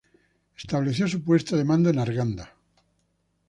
[0.57, 2.55] Estableció su puesto de mando en Arganda.